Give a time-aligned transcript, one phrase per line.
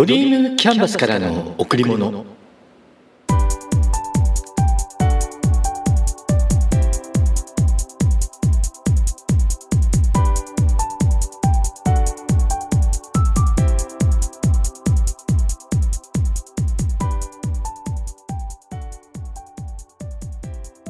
[0.00, 2.24] ドリームキャンバスからの贈り物。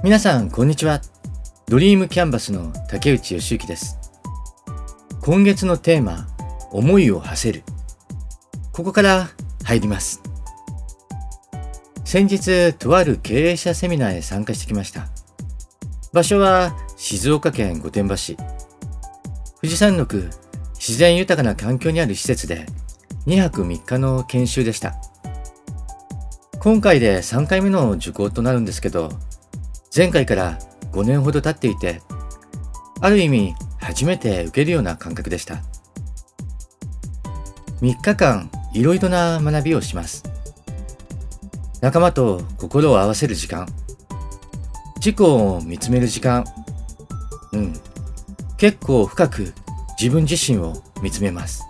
[0.04, 1.00] 皆さんこんにちは。
[1.66, 3.98] ドリームキャンバスの竹内義之です。
[5.20, 6.28] 今月のテーマ
[6.70, 7.64] 思いを馳せる。
[8.80, 9.28] ここから
[9.64, 10.22] 入ります。
[12.02, 15.08] 先日とある経営者セミナーへ参加してきました。
[16.14, 18.38] 場所は静岡県御殿場市。
[19.60, 20.30] 富士山麓
[20.76, 22.64] 自然豊かな環境にある施設で
[23.26, 24.94] 2泊3日の研修でした。
[26.58, 29.10] 今回で3回目の受講となるんですけど
[29.94, 30.58] 前回から
[30.92, 32.00] 5年ほど経っていて
[33.02, 35.56] ある意味初めて受けるような感覚でした。
[37.82, 40.22] 3日間いろいろな学びをします。
[41.80, 43.66] 仲間と心を合わせる時間。
[44.96, 46.44] 自己を見つめる時間。
[47.52, 47.72] うん。
[48.58, 49.54] 結構深く
[49.98, 51.64] 自分自身を見つめます。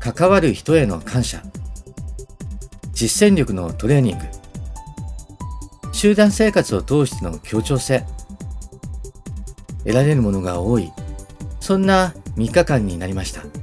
[0.00, 1.42] 関わる人への感謝。
[2.92, 4.24] 実践力のトレーニング。
[5.92, 8.04] 集団生活を通しての協調性。
[9.84, 10.90] 得られるものが多い。
[11.60, 13.59] そんな3日間になりました。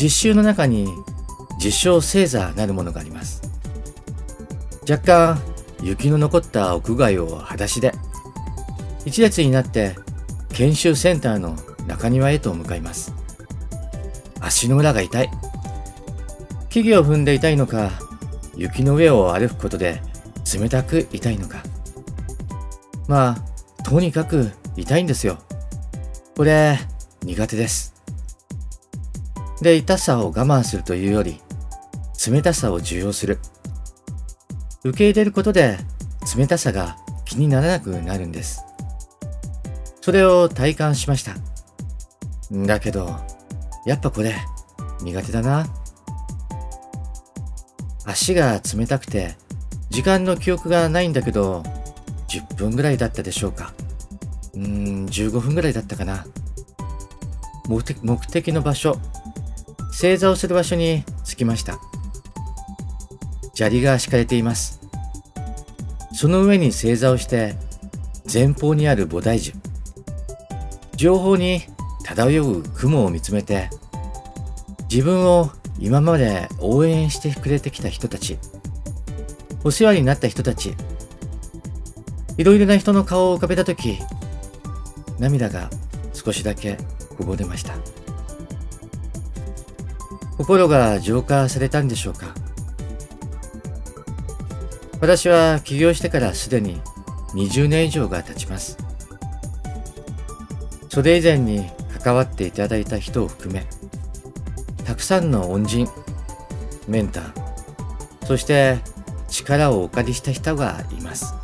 [0.00, 0.88] 実習の中に
[1.62, 3.42] 実証星座なるものがあります。
[4.88, 5.42] 若干
[5.82, 7.92] 雪の残った屋外を裸足で
[9.04, 9.94] 一列になって
[10.54, 11.54] 研修センターの
[11.86, 13.12] 中庭へと向かいます。
[14.40, 15.30] 足の裏が痛い。
[16.70, 17.90] 木々を踏んで痛いのか、
[18.56, 20.00] 雪の上を歩くことで
[20.58, 21.62] 冷たく痛いのか。
[23.06, 23.36] ま
[23.78, 25.38] あ、とにかく痛いんですよ。
[26.36, 26.78] これ、
[27.22, 27.99] 苦手です。
[29.60, 31.40] で、痛さを我慢するというより、
[32.26, 33.38] 冷たさを受容する。
[34.84, 35.78] 受け入れることで
[36.36, 38.64] 冷たさが気にならなくなるんです。
[40.00, 41.34] それを体感しました。
[42.50, 43.14] だけど、
[43.86, 44.34] やっぱこれ
[45.02, 45.66] 苦手だな。
[48.06, 49.36] 足が冷たくて
[49.90, 51.62] 時間の記憶がないんだけど、
[52.28, 53.72] 10分ぐらいだったでしょうか。
[54.54, 54.60] うー
[55.04, 56.26] ん、15分ぐらいだったかな。
[57.68, 58.98] 目的目的の場所、
[60.00, 61.78] 正座をする場所に着きました。
[63.52, 64.80] 砂利が敷かれています。
[66.14, 67.54] その上に正座をして、
[68.32, 69.52] 前方にある菩提樹、
[70.96, 71.64] 情報に
[72.02, 73.68] 漂う雲を見つめて、
[74.90, 78.38] 自分を今まで応援してくれてきた人たち、
[79.64, 80.74] お世話になった人たち、
[82.38, 83.98] いろいろな人の顔を浮かべたとき、
[85.18, 85.68] 涙が
[86.14, 86.78] 少しだけ
[87.18, 87.99] こぼれました。
[90.40, 92.34] 心が浄化されたんでしょうか？
[94.98, 96.80] 私は起業してからすでに
[97.34, 98.78] 20年以上が経ちます。
[100.88, 101.66] それ以前に
[102.02, 103.66] 関わっていただいた人を含め、
[104.86, 105.86] たくさんの恩人、
[106.88, 107.32] メンター、
[108.24, 108.78] そして
[109.28, 111.34] 力をお借りした人がいます。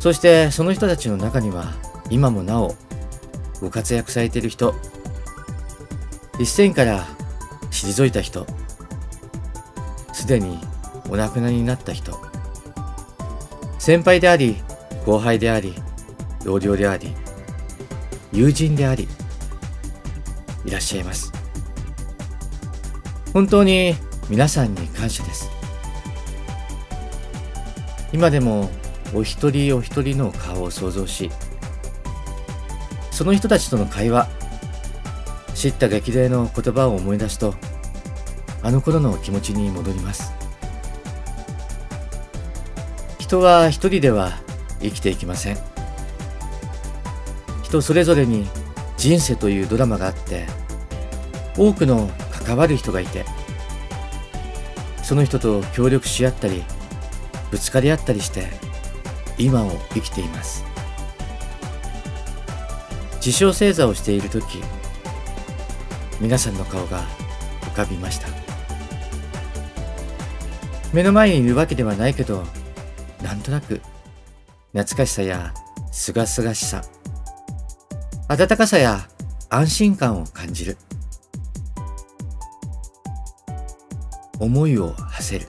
[0.00, 1.72] そしてその人たちの中には
[2.10, 2.74] 今もなお
[3.62, 4.74] ご活躍されている人、
[6.38, 7.06] 一線から
[7.70, 8.46] 退いた人。
[10.12, 10.58] すでに
[11.08, 12.18] お亡くなりになった人。
[13.78, 14.56] 先輩であり
[15.04, 15.74] 後輩であり
[16.44, 17.14] 同僚であり
[18.32, 19.08] 友人であり
[20.64, 21.32] いらっしゃいます。
[23.32, 23.94] 本当に
[24.28, 25.50] 皆さんに感謝です。
[28.12, 28.70] 今でも
[29.14, 31.30] お一人お一人の顔を想像し
[33.10, 34.28] その人たちとの会話
[35.62, 37.54] 知った激励の言葉を思い出すと
[38.64, 40.32] あの頃の気持ちに戻ります。
[43.20, 44.32] 人は一人では
[44.80, 45.58] 生きていきません。
[47.62, 48.44] 人それぞれに
[48.96, 50.46] 人生というドラマがあって
[51.56, 52.10] 多くの
[52.44, 53.24] 関わる人がいて
[55.04, 56.64] その人と協力し合ったり
[57.52, 58.48] ぶつかり合ったりして
[59.38, 60.64] 今を生きています。
[63.24, 64.60] 自称正座をしている時
[66.22, 67.02] 皆さんの顔が
[67.62, 68.28] 浮かびました。
[70.94, 72.44] 目の前にいるわけではないけど
[73.22, 73.80] なんとなく
[74.72, 75.52] 懐かしさや
[75.90, 76.82] すがすがしさ
[78.28, 79.08] 温かさや
[79.50, 80.78] 安心感を感じる。
[84.38, 85.48] 思いを馳せる。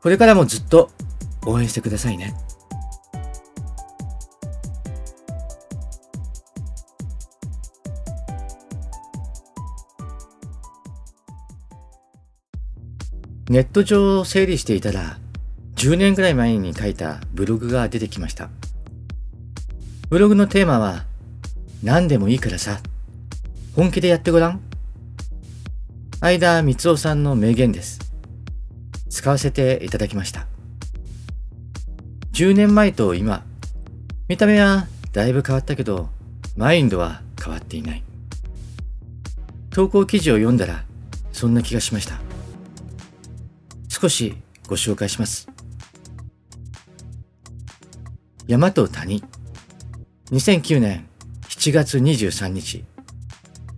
[0.00, 0.90] これからもずっと
[1.44, 2.34] 応援してくださいね。
[13.48, 15.18] ネット上を整理していたら
[15.76, 18.50] 10年くらい前に書いたブログが出てきました。
[20.08, 21.06] ブログのテーマは
[21.82, 22.80] 何でもいいからさ、
[23.74, 24.60] 本気でやってごらん。
[26.20, 27.98] 相田光夫さんの名言です。
[29.08, 30.46] 使わせていただきました。
[32.32, 33.44] 10年前と今、
[34.28, 36.10] 見た目はだいぶ変わったけど、
[36.56, 38.04] マインドは変わっていない。
[39.70, 40.84] 投稿記事を読んだら、
[41.32, 42.31] そんな気がしました。
[44.02, 44.34] 少し
[44.66, 45.48] ご紹介します。
[48.48, 49.22] 山と谷。
[50.32, 51.06] 2009年
[51.42, 52.84] 7月23日、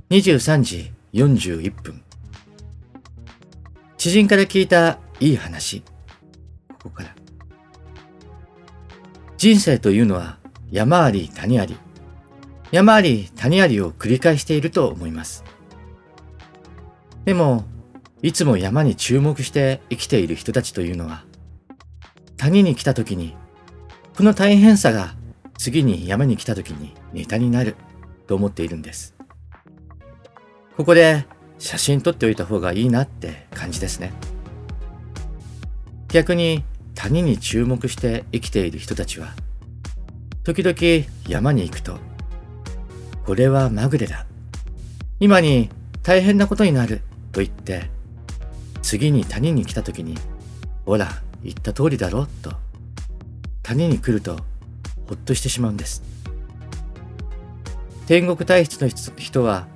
[0.08, 2.02] 23時41分。
[3.98, 5.82] 知人から聞いたいい話。
[6.70, 7.14] ここから。
[9.36, 10.38] 人生というのは
[10.70, 11.76] 山あり谷あり、
[12.72, 15.44] 山あり谷ありを繰り返していると思います。
[17.26, 17.66] でも、
[18.24, 21.26] いつも山に注目して生きている人たちというのは、
[22.38, 23.36] 谷に来た時に、
[24.16, 25.14] この大変さが
[25.58, 27.76] 次に山に来た時にネタになる
[28.26, 29.14] と思っているんです。
[30.78, 31.26] ここで
[31.58, 34.10] 写真撮っておいた方がいいなって感じですね。
[36.08, 39.34] 逆に谷に注目して生きている人たちは、
[40.44, 41.98] 時々山に行くと、
[43.26, 44.24] これはまぐれだ。
[45.20, 45.68] 今に
[46.02, 47.92] 大変なことになると言って、
[48.84, 50.14] 次に谷に来た時に、
[50.84, 51.08] ほら、
[51.42, 52.52] 言った通りだろと、
[53.62, 54.36] 谷に来ると
[55.08, 56.02] ほっとしてしまうんです。
[58.06, 59.66] 天国体質の人は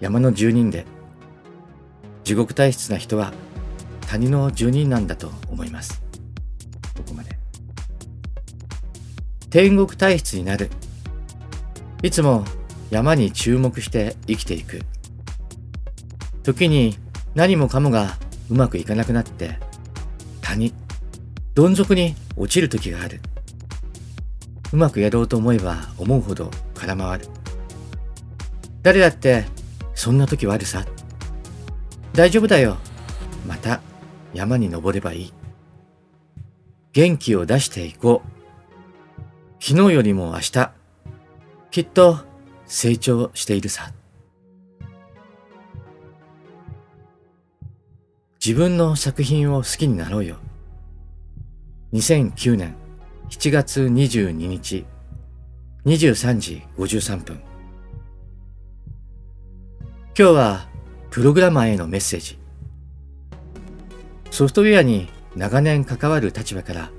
[0.00, 0.86] 山の住人で、
[2.24, 3.34] 地獄体質な人は
[4.08, 6.02] 谷の住人なんだと思います。
[6.96, 7.38] ここまで。
[9.50, 10.70] 天国体質になる。
[12.02, 12.46] いつも
[12.90, 14.80] 山に注目して生きていく。
[16.42, 16.96] 時に
[17.34, 18.16] 何もかもが
[18.50, 19.58] うまくいかなくなって、
[20.40, 20.74] 谷、
[21.54, 23.20] どん底に落ちる時がある。
[24.72, 27.28] うまくやろうと思えば思うほど空回る。
[28.82, 29.44] 誰だって
[29.94, 30.84] そんな時はあるさ。
[32.12, 32.76] 大丈夫だよ。
[33.46, 33.80] また
[34.32, 35.32] 山に登ればいい。
[36.92, 38.34] 元気を出していこう。
[39.60, 40.72] 昨日よりも明日、
[41.70, 42.18] きっと
[42.66, 43.92] 成長しているさ。
[48.46, 50.36] 自分の作品を好きになろうよ。
[51.94, 52.76] 2009年
[53.30, 54.84] 7月22日
[55.86, 57.40] 23時53分。
[60.08, 60.68] 今日は
[61.08, 62.38] プログラマーへのメッセージ。
[64.30, 66.90] ソフトウェアに長年関わる立場から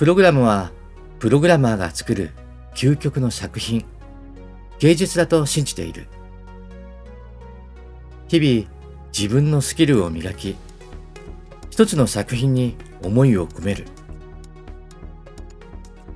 [0.00, 0.72] プログラムは
[1.20, 2.32] プログラマーが作る
[2.74, 3.84] 究極の作品
[4.80, 6.08] 芸術だと信じている。
[8.26, 8.73] 日々
[9.16, 10.56] 自分のスキルを磨き
[11.70, 13.86] 一つの作品に思いを込める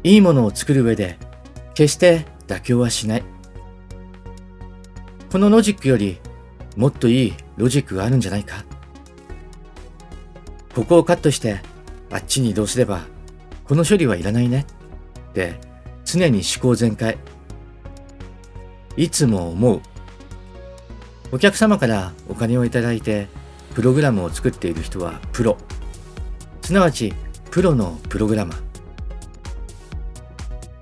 [0.03, 1.17] いいものを作る上で
[1.75, 3.25] 決して妥協はしない。
[5.31, 6.19] このロジックより
[6.77, 8.65] もっといいロジックがあるんじゃないか
[10.75, 11.61] ここをカットして
[12.11, 13.03] あっちに移動すれば
[13.65, 14.67] この処理はいらないね
[15.31, 15.61] って
[16.05, 17.17] 常に思考全開。
[18.97, 19.83] いつも思う。
[21.31, 23.29] お客様からお金をいただいて
[23.75, 25.59] プログラムを作っている人はプロ。
[26.63, 27.13] すなわち
[27.51, 28.63] プロのプログラマー。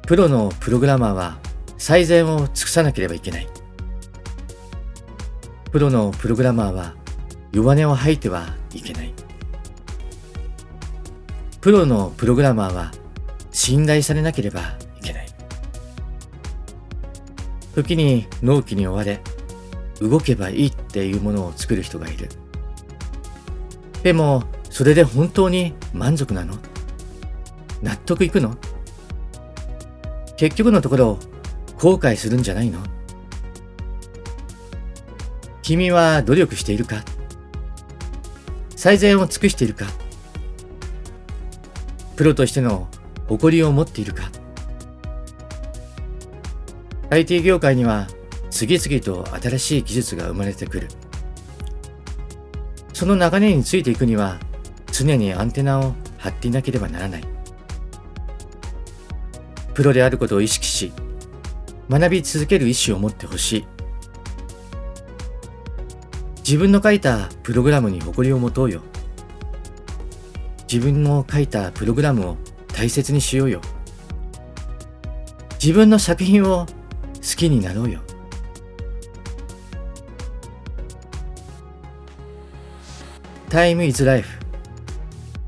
[0.06, 1.38] プロのプログラマーは
[1.78, 3.48] 最善を尽くさなければいけない。
[5.72, 6.94] プロのプログラマーは
[7.52, 9.12] 弱音を吐いてはいけない。
[11.60, 12.92] プロのプログラマーは
[13.50, 14.60] 信頼されなければ
[15.00, 15.26] いけない。
[17.74, 19.20] 時に納期に追われ、
[20.00, 22.28] 動けばいいっていうものを作る人がいる。
[24.02, 26.54] でも、それで本当に満足なの？
[27.82, 28.56] 納得いくの？
[30.36, 31.18] 結局のところ
[31.78, 32.80] 後悔するんじゃないの？
[35.62, 37.02] 君は努力しているか？
[38.76, 39.86] 最善を尽くしているか？
[42.16, 42.88] プロとしての
[43.28, 44.30] 誇りを持っているか
[47.10, 48.06] ？IT 業界には
[48.50, 50.88] 次々と新しい技術が生まれてくる
[52.92, 54.38] その流れについていくには
[54.92, 57.36] 常にアンテナを張っていなければならない
[59.76, 60.90] プロであることを意識し、
[61.90, 63.66] 学び続ける意思を持ってほしい。
[66.38, 68.80] 自分の書いたプログラムに誇りを持とうよ。
[70.66, 72.36] 自分の書いたプログラムを
[72.68, 73.60] 大切にしようよ。
[75.62, 76.64] 自分の作品を
[77.16, 78.00] 好きになろうよ。
[83.56, 84.28] Time is life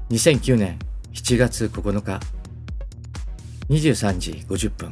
[0.08, 0.78] 2009年
[1.12, 2.18] 7月9日。
[3.68, 4.90] 23時50分。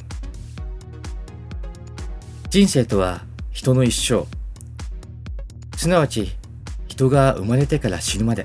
[2.50, 4.26] 人生とは人の一生。
[5.78, 6.37] すなわち
[6.88, 8.44] 人が生まれてから死ぬまで。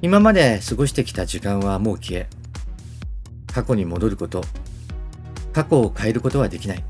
[0.00, 2.30] 今まで過ごしてきた時間はもう消え
[3.52, 4.42] 過去に戻ること
[5.52, 6.84] 過去を変えることはできない。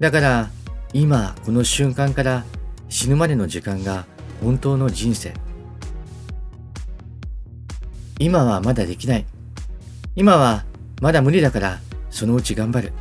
[0.00, 0.50] だから
[0.92, 2.44] 今この瞬間から
[2.88, 4.06] 死ぬまでの時間が
[4.40, 5.34] 本当の人生。
[8.18, 9.26] 今はまだできない。
[10.16, 10.64] 今は
[11.00, 11.78] まだ無理だから
[12.10, 12.92] そのうち頑張る。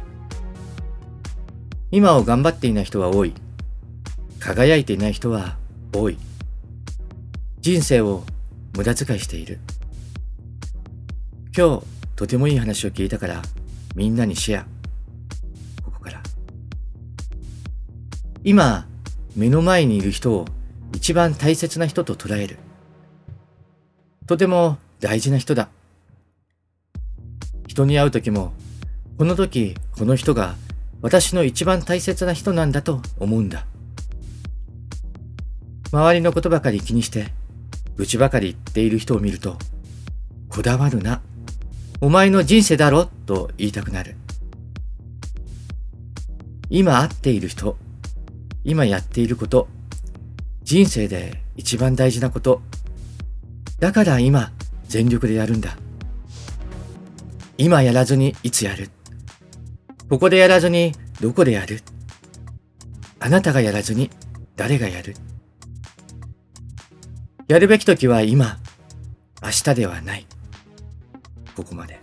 [1.92, 3.34] 今を頑張っていない人は多い。
[4.40, 5.58] 輝いていない人は
[5.94, 6.18] 多い。
[7.60, 8.24] 人生を
[8.76, 9.60] 無駄遣いしている。
[11.56, 13.42] 今日とてもいい話を聞いたから
[13.96, 14.64] みんなにシェア。
[15.84, 16.22] ここから。
[18.44, 18.88] 今
[19.36, 20.46] 目の前にいる人を
[20.94, 22.58] 一番大切な人と捉える。
[24.28, 25.70] とても大事な人だ。
[27.68, 28.54] 人に会う時も
[29.18, 30.56] この時この人が
[31.02, 33.66] 私の一番大切な人なんだと思うんだ。
[35.92, 37.28] 周りのことばかり気にして
[37.96, 39.58] 愚痴ばかり言っている人を見ると
[40.50, 41.22] こだわるな。
[42.02, 43.06] お前の人生だろ？
[43.26, 44.16] と言いたくなる。
[46.70, 47.78] 今会っている人
[48.64, 49.68] 今やっていること
[50.70, 52.62] 人生で一番大事なこと
[53.80, 54.52] だから今
[54.88, 55.76] 全力でやるんだ
[57.58, 58.92] 今やらずにいつやる
[60.12, 61.82] ここでやらずにどこでやる
[63.20, 64.12] あなたがやらずに
[64.58, 65.16] 誰がやる
[67.48, 68.60] やるべき時は今、
[69.42, 70.28] 明日ではない。
[71.56, 72.00] ここまで。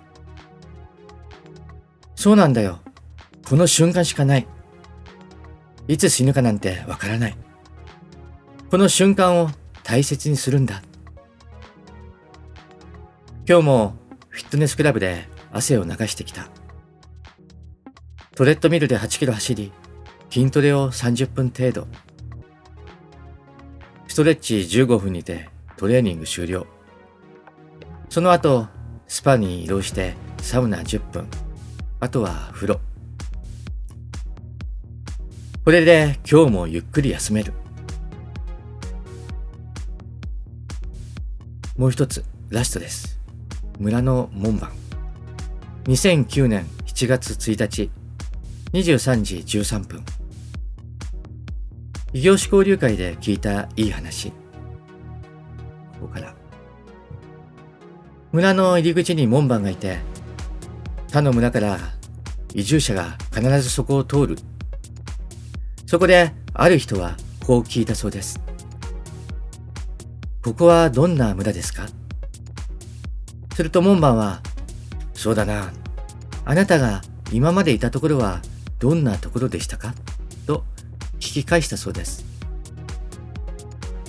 [2.17, 2.81] そうなんだよ。
[3.49, 4.47] この瞬間しかない。
[5.87, 7.46] いつ死ぬかなんてわからない。
[8.69, 9.51] この瞬間を
[9.85, 10.83] 大切にするんだ。
[13.49, 13.95] 今日も
[14.29, 16.49] フィットネスクラブで汗を流してきた。
[18.35, 19.73] トレッドミルで8キロ走り、
[20.31, 21.87] 筋トレを30分程度。
[24.09, 26.67] ストレッチ15分にてトレーニング終了。
[28.09, 28.67] その後、
[29.07, 31.29] スパに移動してサウナ10分。
[32.01, 32.81] あとは風呂。
[35.65, 37.53] これで今日もゆっくり休める。
[41.76, 43.21] もう一つ、ラストです。
[43.78, 44.73] 村の門番。
[45.85, 47.90] 2009年7月1日
[48.73, 50.02] 23時13分。
[52.14, 54.30] 異業種交流会で聞いたいい話。
[54.30, 56.35] ここから。
[58.33, 59.99] 村の入り口に門番がいて
[61.09, 61.78] 他の村から
[62.54, 64.38] 移住者が必ずそこを通る。
[65.87, 68.46] そこである人はこう聞いたそうです。
[70.47, 71.88] ここはどんな村ですか？
[73.57, 74.43] すると門番は
[75.12, 75.73] そうだな
[76.45, 78.43] あなたが今までいたところは
[78.79, 79.93] どんなところでしたか？
[80.47, 80.62] と
[81.15, 82.25] 聞き返したそうです。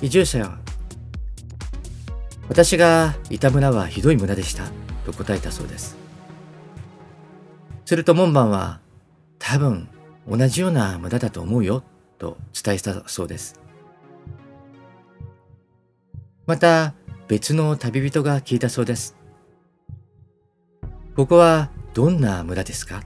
[0.03, 0.59] 移住者は、
[2.49, 4.65] 私がいた村はひどい村でした
[5.07, 5.97] と答えたそうです。
[7.85, 8.79] すると門番は、
[9.39, 9.89] 多分
[10.29, 11.81] 同じような村だと思うよ
[12.19, 13.59] と伝えたそうです。
[16.47, 16.93] また
[17.27, 19.17] 別の旅人が聞いたそうです。
[21.13, 23.03] ここはどんな村ですか？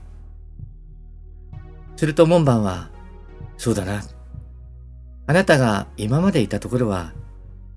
[1.96, 2.90] すると門番は、
[3.56, 4.04] そうだな。
[5.26, 7.12] あなたが今までいたところは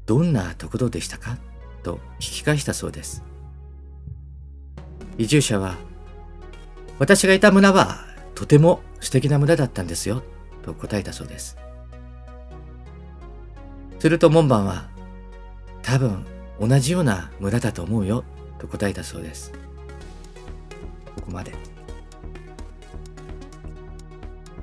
[0.06, 1.38] どんなところでしたか？
[1.82, 3.24] と聞き返したそうです。
[5.18, 5.78] 移住者は、
[7.00, 8.06] 私がいた村は
[8.36, 10.22] とても素敵な村だったんですよ
[10.62, 11.58] と答えたそうです。
[13.98, 14.94] すると門番は、
[15.86, 16.26] 多分
[16.60, 18.24] 同じような村だと思うよ
[18.58, 19.52] と答えたそうです。
[21.16, 21.54] ここまで。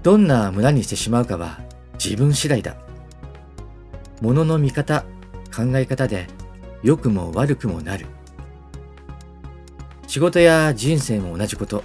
[0.02, 1.60] どんな村にしてしまうかは
[1.94, 2.74] 自分次第だ。
[4.20, 5.04] 物の見方、
[5.54, 6.26] 考え方で
[6.82, 8.06] 良くも悪くもなる。
[10.08, 11.84] 仕事や人生も同じこと。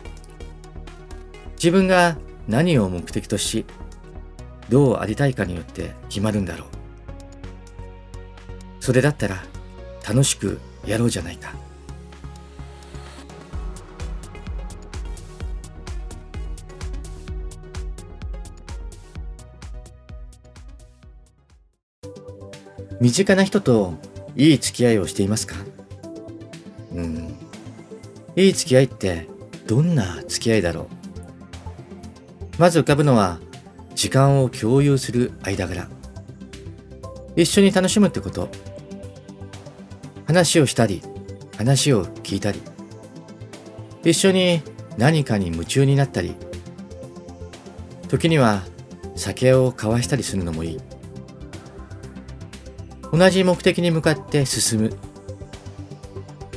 [1.58, 2.18] 自分が
[2.48, 3.66] 何を目的とし、
[4.70, 6.77] どうありたいかによって決まるんだろう。
[8.88, 9.44] それだったら
[10.08, 11.54] 楽しくやろうじゃないか。
[23.02, 23.96] 身近な人と
[24.38, 25.58] いい付き合いをしていますか？
[26.94, 27.36] うん。
[28.38, 29.28] いい付き合いって
[29.68, 30.86] どんな付き合いだろう？
[32.58, 33.42] まず浮かぶのは
[33.96, 35.90] 時間を共有する間柄。
[37.36, 38.48] 一緒に楽しむってこと。
[40.28, 41.02] 話をしたり
[41.58, 42.62] 話を聞いたり
[44.04, 44.62] 一緒に
[44.98, 46.36] 何かに夢中になったり
[48.08, 48.62] 時には
[49.16, 50.80] 酒を交わしたりするのもいい。
[53.12, 54.98] 同じ目的に向かって進む。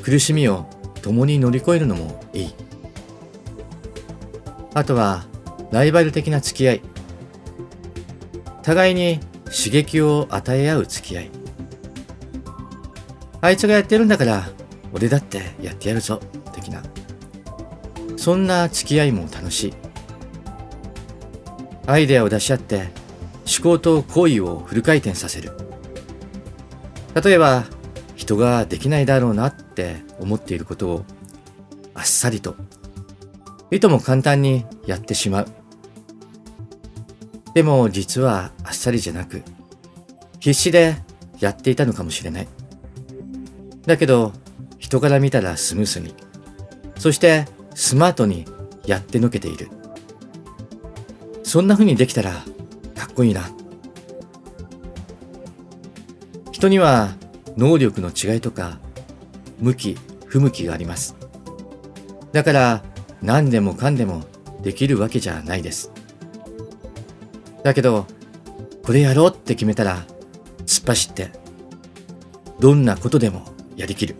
[0.02, 0.66] 苦しみを
[1.02, 2.54] 共に乗り越えるのもいい。
[4.74, 5.24] あとは
[5.70, 6.82] ライバル的な付き合い。
[8.62, 11.39] 互いに刺激を与え合う付き合い。
[13.42, 14.48] あいつがやってるんだから
[14.92, 16.20] 俺だってやってやるぞ
[16.52, 16.82] 的な。
[18.16, 19.74] そんな付き合いも楽しい。
[21.86, 22.90] アイデアを出し合って
[23.46, 25.52] 思考と行為をフル回転させる。
[27.24, 27.64] 例えば
[28.14, 31.04] 人ができないだろうなって思っていることを
[31.94, 32.54] あっさりと
[33.70, 35.46] いとも簡単にやってしまう。
[37.54, 39.42] でも実はあっさりじゃなく
[40.38, 40.96] 必死で
[41.40, 42.48] やっていたのかもしれない。
[43.90, 44.32] だけど
[44.78, 46.14] 人から見たらスムースに。
[46.96, 48.44] そしてスマートに
[48.86, 49.68] やってのけている。
[51.42, 52.30] そんな風にできたら
[52.94, 53.50] かっこいいな。
[56.52, 57.16] 人には
[57.56, 58.78] 能力の違いとか
[59.58, 61.16] 向き不向きがあります。
[62.30, 62.84] だから
[63.20, 64.22] 何でもかんでも
[64.62, 65.90] できるわけじゃないです。
[67.64, 68.06] だけど
[68.84, 70.04] これやろうって決めたら
[70.64, 71.32] 突っ走って
[72.60, 73.49] どんなことでも
[73.80, 74.14] やりきる。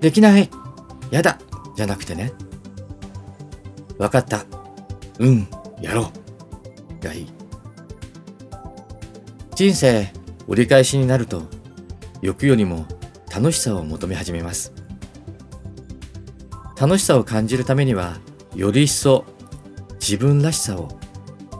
[0.00, 0.50] できない。
[1.12, 1.38] やだ。
[1.76, 2.32] じゃなくてね。
[3.96, 4.44] わかった。
[5.20, 5.46] うん。
[5.80, 6.10] やろ
[7.00, 7.04] う。
[7.04, 7.32] がいい。
[9.54, 10.12] 人生
[10.48, 11.44] 折り返しになると
[12.22, 12.86] 欲よりも
[13.32, 14.72] 楽しさを求め始めます。
[16.78, 18.18] 楽しさを感じるためには
[18.56, 19.24] より一層
[20.00, 20.98] 自分らしさを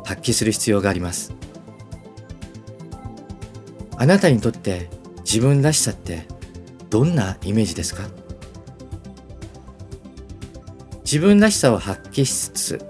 [0.05, 1.33] 発揮する必要があります。
[3.97, 4.91] あなたにとって
[5.27, 6.25] 自分らしさって
[6.89, 8.05] どんなイメージですか？
[11.05, 12.87] 自分らしさを発揮しつつ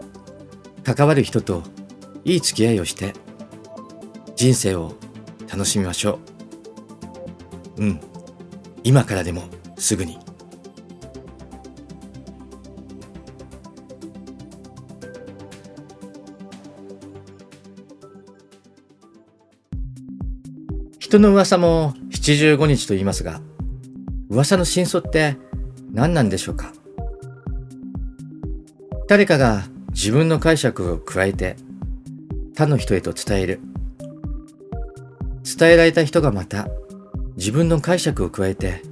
[0.85, 1.63] 関わる人と
[2.25, 3.15] いい付き合いをして
[4.37, 4.95] 人生を
[5.51, 6.19] 楽しみましょ
[7.79, 7.83] う。
[7.83, 8.01] うん。
[8.85, 9.45] 今からでも
[9.79, 10.19] すぐに。
[20.99, 21.95] 人の噂も
[22.27, 23.41] 七十五日と言いますが
[24.29, 25.37] 噂の真相って
[25.93, 26.73] 何なんでしょうか？
[29.07, 31.55] 誰かが自分の解釈を加えて
[32.57, 33.61] 他の人へと伝える。
[35.45, 36.67] 伝えられた人がまた
[37.37, 38.83] 自分の解釈を加えて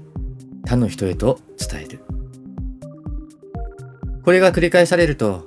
[0.64, 2.04] 他の人へと伝える。
[4.24, 5.44] これが繰り返されると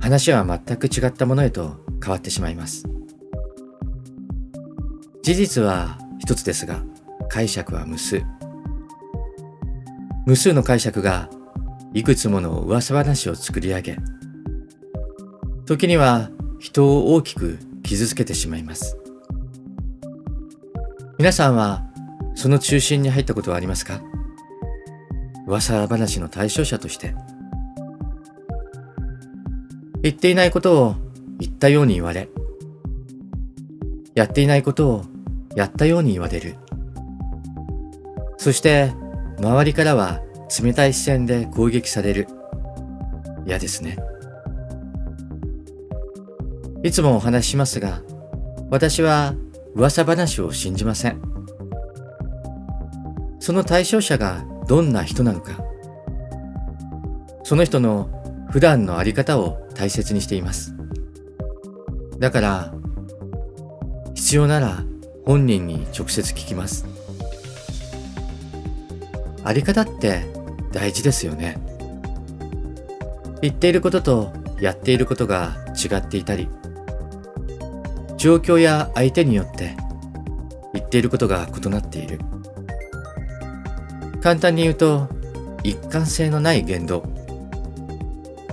[0.00, 2.86] 話は全く違ったものへと変わってしまいます。
[5.22, 6.82] 事実は一つですが
[7.32, 8.22] 解釈は無数。
[10.26, 11.30] 無数の解釈が
[11.94, 13.96] いくつもの噂話を作り上げ
[15.64, 18.98] 時には人を大きく傷つけてしまいます。
[21.18, 21.82] 皆さんは
[22.34, 24.02] その中心に入ったことはありますか？
[25.46, 27.14] 噂話の対象者として。
[30.02, 30.96] 言っていないことを
[31.38, 32.28] 言ったように言われ
[34.14, 35.04] やっていないことを
[35.56, 36.56] やったように言われる。
[38.42, 38.92] そして
[39.38, 40.20] 周りからは
[40.60, 42.26] 冷たい視線で攻撃される。
[43.46, 43.96] 嫌ですね。
[46.82, 48.02] いつもお話ししますが
[48.68, 49.36] 私は
[49.76, 51.22] 噂話を信じません。
[53.38, 55.62] その対象者がどんな人なのか。
[57.44, 58.10] その人の
[58.50, 60.74] 普段のあり方を大切にしています。
[62.18, 62.74] だから
[64.14, 64.82] 必要なら
[65.24, 66.91] 本人に直接聞きます。
[69.44, 70.24] あり方って
[70.72, 71.58] 大事ですよね。
[73.40, 76.48] 言っていることとやっていることが違っていたり
[78.16, 79.76] 状況や相手によって
[80.72, 82.20] 言っていることが異なっている。
[84.22, 85.08] 簡単に言うと
[85.64, 87.00] 一貫性のない言動。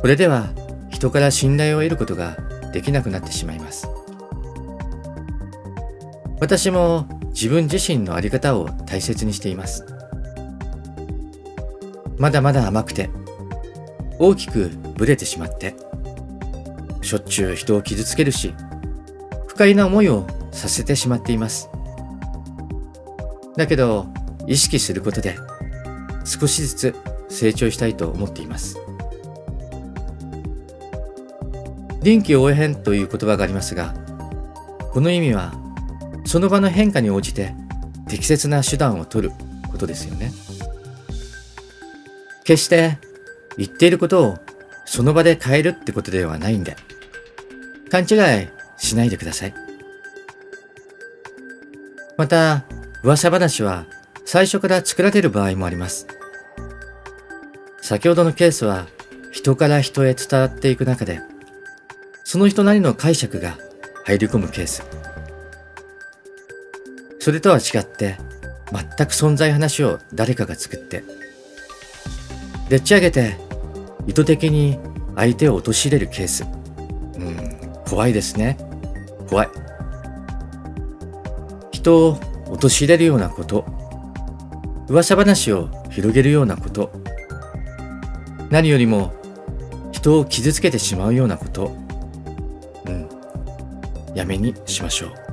[0.02, 0.50] これでは
[0.90, 2.36] 人から信頼を得ることが
[2.74, 3.88] できなくなってしまいます。
[6.40, 9.86] 私も自分自身の在り方を大切にしています。
[12.20, 13.10] まだまだ甘くて
[14.20, 15.74] 大きくブレてしまって
[17.02, 18.54] しょっちゅう人を傷つけるし
[19.48, 21.70] 不快な思いをさせてしまっています
[23.56, 24.06] だけど
[24.48, 25.38] 意識することで
[26.26, 26.96] 少しずつ
[27.30, 28.78] 成長したいと思っています
[32.04, 33.94] 臨機応変という言葉がありますが
[34.92, 35.54] この意味は
[36.26, 37.54] その場の変化に応じて
[38.10, 39.34] 適切な手段を取る
[39.72, 40.32] ことですよね。
[42.50, 42.98] 決して
[43.58, 44.40] 言っていることを
[44.84, 46.76] その場で変えるってことではないんで、
[47.92, 49.54] 勘違いしないでください。
[52.18, 52.64] また、
[53.04, 53.86] 噂話は
[54.26, 56.08] 最初から作られる場合もあります。
[57.84, 58.88] 先ほどのケースは
[59.32, 61.22] 人から人へ伝わっていく中で、
[62.24, 63.60] その人なりの解釈が
[64.06, 64.84] 入り込むケース。
[67.20, 68.18] それとは違って、
[68.72, 71.19] 全く存在話を誰かが作って、
[72.70, 73.36] でっち上げて
[74.06, 74.78] 意図的に
[75.16, 76.46] 相手を陥れるケース。
[77.16, 78.58] うん、怖いですね。
[79.28, 79.50] 怖い。
[81.72, 83.66] 人を陥れるようなこと、
[84.88, 86.92] 噂話を広げるようなこと、
[88.50, 89.14] 何よりも
[89.92, 91.76] 人を傷つけてしまうようなこと、
[92.86, 93.10] うん、
[94.16, 95.29] やめにしましょう。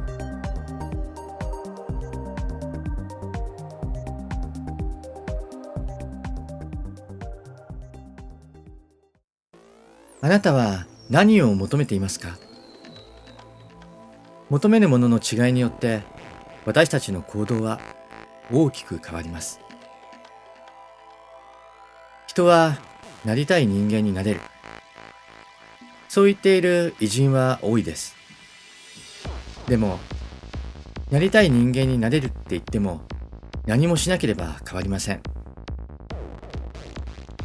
[10.27, 12.37] あなたは何を求めていますか？
[14.51, 16.03] 求めるものの違いによって
[16.65, 17.79] 私たちの行動は
[18.53, 19.61] 大きく変わります。
[22.27, 22.77] 人は
[23.25, 24.41] なりたい人間になれる。
[26.09, 28.17] そう言っている偉人は多いです。
[29.69, 30.01] でも、
[31.13, 33.03] なりたい人間になれるって言っても
[33.65, 35.23] 何もしなければ変わりません。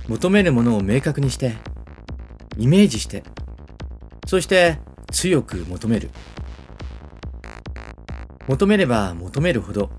[0.08, 1.58] 求めるものを明確にして
[2.58, 3.24] イメージして、
[4.28, 4.80] そして
[5.12, 6.12] 強く求める。
[8.48, 9.90] 求めれば求めるほど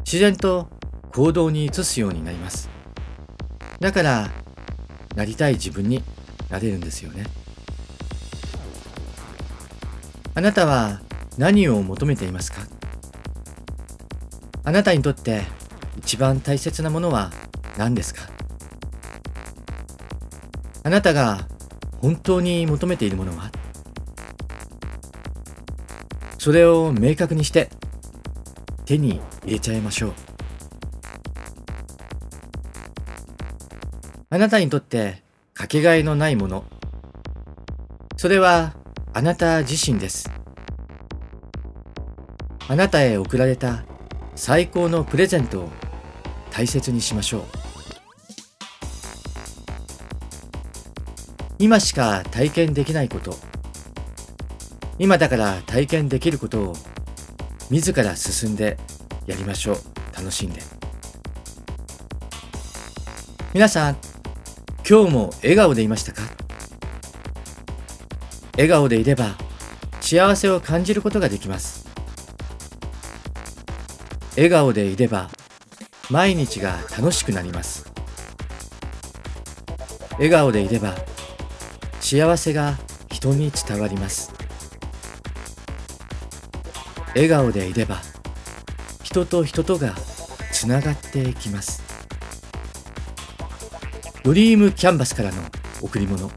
[0.00, 0.68] 自然と
[1.12, 2.68] 行動に移すようになります。
[3.80, 4.30] だから、
[5.16, 6.02] なりたい自分に
[6.48, 7.26] なれるんですよね。
[10.34, 11.00] あなたは
[11.36, 12.62] 何を求めていますか？
[14.64, 15.42] あなたにとって
[15.98, 17.30] 一番大切なものは
[17.76, 18.22] 何ですか？
[20.84, 21.46] あなたが
[22.02, 23.52] 本当に求めているものは
[26.36, 27.70] それを明確にして
[28.84, 30.12] 手に入れちゃいましょう。
[34.28, 35.22] あなたにとって
[35.54, 36.64] かけがえのないもの。
[38.16, 38.74] それは
[39.12, 40.28] あなた自身です。
[42.66, 43.84] あなたへ贈られた
[44.34, 45.68] 最高のプレゼントを
[46.50, 47.61] 大切にしましょう。
[51.62, 53.36] 今しか体験できないこと、
[54.98, 56.76] 今だから体験できることを
[57.70, 58.76] 自ら進んで
[59.26, 59.76] やりましょう。
[60.12, 60.60] 楽しんで。
[63.54, 63.96] 皆さん、
[64.84, 66.22] 今日も笑顔でいましたか？
[68.54, 69.36] 笑顔でいれば
[70.00, 71.86] 幸せを感じることができます。
[74.34, 75.30] 笑顔でいれば
[76.10, 77.88] 毎日が楽しくなります。
[80.14, 80.96] 笑顔でいれば
[82.02, 82.76] 幸せが
[83.10, 84.32] 人に伝わります。
[87.14, 88.02] 笑顔でいれば
[89.04, 89.94] 人と人とが
[90.52, 91.80] つながっていきます。
[94.24, 95.42] ドリームキャンバスからの
[95.80, 96.28] 贈り物。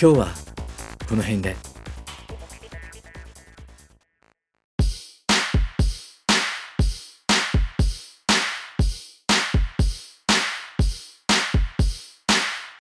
[0.00, 0.28] 今日は
[1.08, 1.65] この辺で。